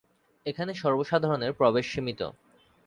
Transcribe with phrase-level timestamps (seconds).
[0.45, 2.21] এখানে সর্বসাধারণের প্রবেশ সীমিত।